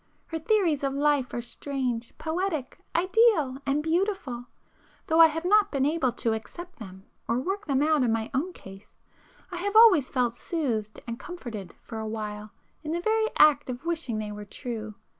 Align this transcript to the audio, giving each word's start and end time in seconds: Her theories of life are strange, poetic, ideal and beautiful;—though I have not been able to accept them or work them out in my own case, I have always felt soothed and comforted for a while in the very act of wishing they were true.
Her 0.25 0.39
theories 0.39 0.83
of 0.83 0.95
life 0.95 1.31
are 1.31 1.41
strange, 1.43 2.11
poetic, 2.17 2.79
ideal 2.95 3.57
and 3.67 3.83
beautiful;—though 3.83 5.19
I 5.21 5.27
have 5.27 5.45
not 5.45 5.71
been 5.71 5.85
able 5.85 6.11
to 6.13 6.33
accept 6.33 6.79
them 6.79 7.05
or 7.27 7.37
work 7.37 7.67
them 7.67 7.83
out 7.83 8.01
in 8.01 8.11
my 8.11 8.31
own 8.33 8.51
case, 8.51 8.99
I 9.51 9.57
have 9.57 9.75
always 9.75 10.09
felt 10.09 10.33
soothed 10.33 11.01
and 11.05 11.19
comforted 11.19 11.75
for 11.83 11.99
a 11.99 12.07
while 12.07 12.49
in 12.81 12.93
the 12.93 12.99
very 12.99 13.27
act 13.37 13.69
of 13.69 13.85
wishing 13.85 14.17
they 14.17 14.31
were 14.31 14.43
true. 14.45 14.95